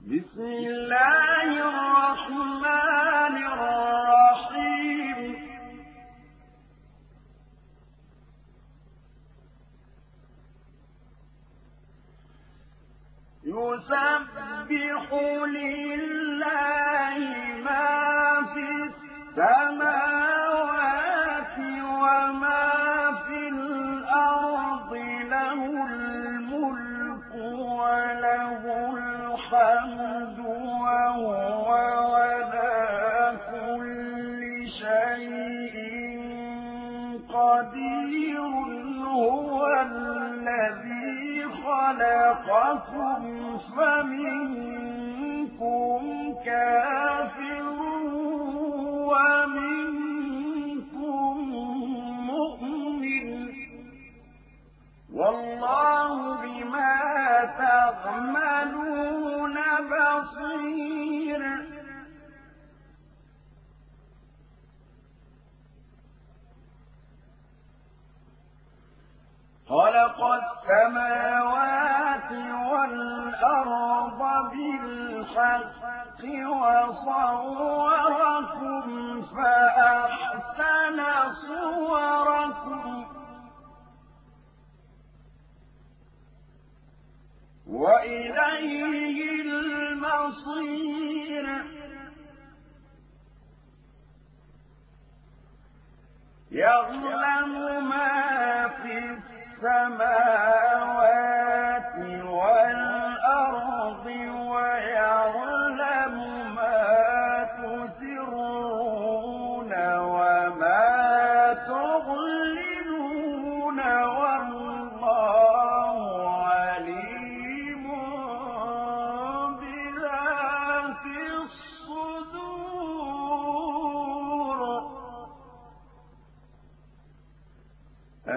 [0.00, 5.20] بسم الله الرحمن الرحيم.
[13.44, 15.12] يسبح
[15.46, 17.18] لله
[17.64, 17.88] ما
[18.54, 20.19] في السماوات
[41.90, 43.22] خلقكم
[43.58, 45.00] فمنكم
[46.44, 47.64] كافر
[49.10, 50.14] ومنكم
[52.30, 53.28] مؤمن.
[55.14, 56.94] والله بما
[57.58, 59.56] تعملون
[59.90, 61.42] بصير.
[69.68, 71.29] خلق السماوات
[76.46, 78.02] وصوركم
[79.22, 80.98] فأحسن
[81.46, 83.06] صوركم.
[87.66, 90.80] وإليه المصير.
[96.50, 100.59] يعلم ما في السماوات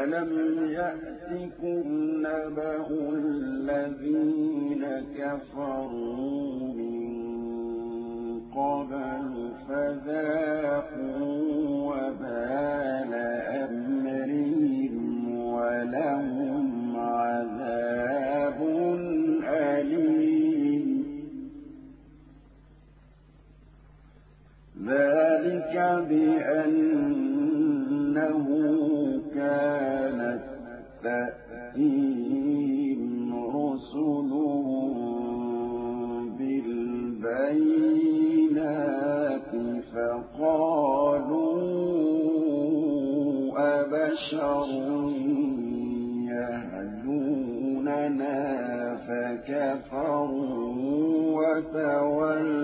[0.03, 0.31] ألم
[0.69, 1.84] يأتكم
[2.28, 4.86] نبأ الذين
[5.18, 7.14] كفروا من
[8.52, 11.32] قبل فذاقوا
[44.23, 45.11] أبشر
[47.84, 48.38] يهدوننا
[49.07, 50.34] فكفروا
[51.35, 52.62] وتولوا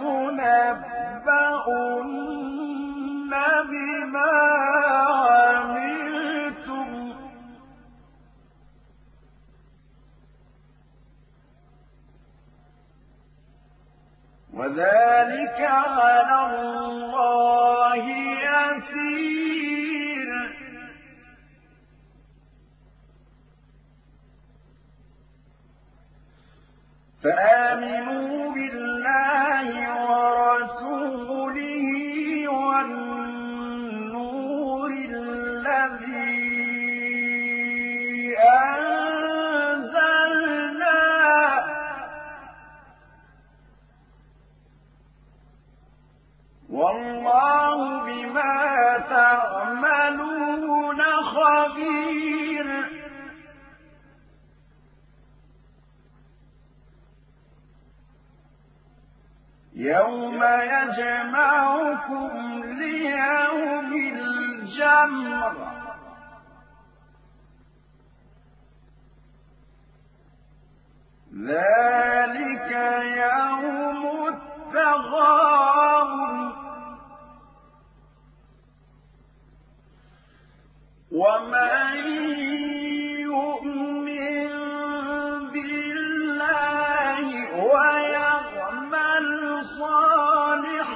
[0.00, 0.38] لتنبؤن
[3.70, 4.32] بما
[5.56, 6.88] عملتم.
[14.52, 18.04] وذلك على الله
[18.48, 19.18] يسير.
[27.22, 29.07] فآمنوا بالله
[47.08, 52.68] والله بما تعملون خبير.
[59.74, 60.44] يوم
[60.74, 62.30] يجمعكم
[62.64, 65.52] ليوم الجمع.
[71.46, 71.97] ذلك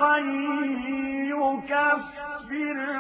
[0.03, 0.19] صالحا
[1.31, 2.92] يكفر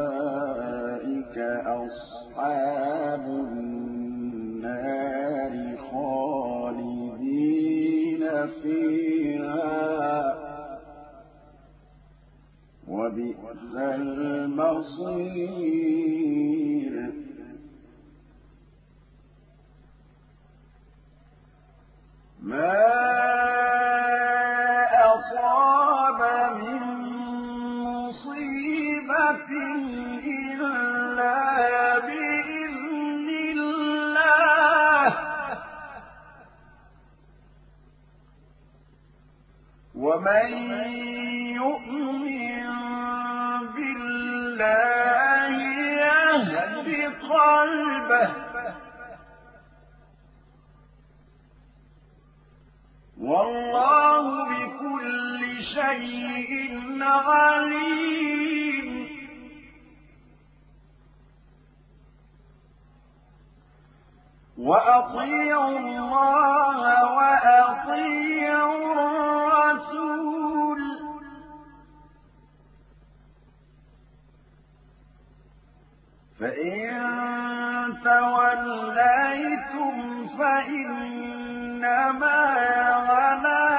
[0.00, 1.36] أولئك
[1.66, 3.24] أصحاب
[3.54, 4.72] النار
[5.92, 7.02] خالدين
[8.62, 9.70] فيها.
[12.88, 15.19] وبئس المصير.
[22.42, 22.72] ما
[25.14, 26.20] أصاب
[26.56, 26.82] من
[27.84, 29.50] مصيبة
[30.24, 35.16] إلا بإذن الله
[39.94, 40.48] ومن
[41.60, 42.66] يؤمن
[43.74, 45.56] بالله
[46.00, 46.88] يهد
[47.22, 48.49] قلبه
[53.30, 55.40] والله بكل
[55.74, 56.52] شيء
[57.02, 58.88] عليم.
[64.58, 66.78] وأطيعوا الله
[67.16, 70.82] وأطيعوا الرسول.
[76.40, 76.90] فإن
[78.04, 79.96] توليتم
[80.38, 81.39] فإن
[81.80, 82.36] إنما
[83.08, 83.69] على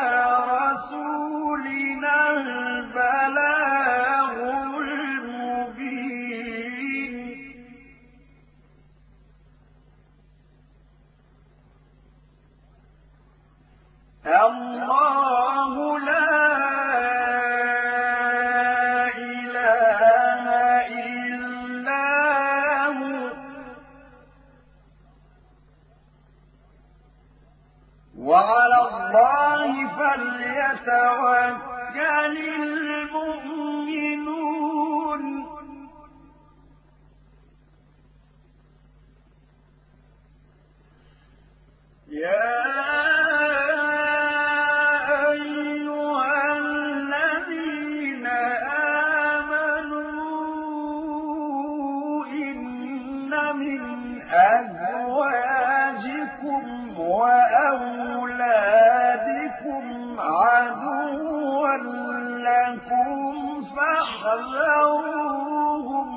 [64.21, 66.09] فاحذروهم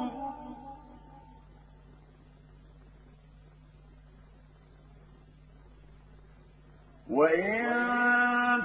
[7.10, 7.64] وإن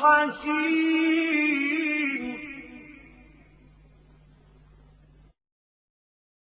[0.00, 0.89] العزيز الحكيم